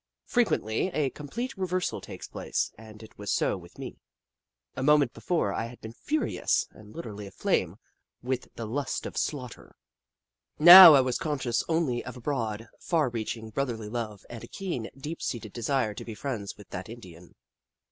[0.25, 3.99] Frequently a com plete reversal takes place, and it was so with me.
[4.75, 7.75] A moment before, I had been furious and literally aflame
[8.23, 9.75] with the lust of slaughter.
[10.57, 14.89] Now I was conscious only of a broad, far reaching brotherly love, and a keen,
[14.97, 17.35] deep seated desire to be friends with that Indian.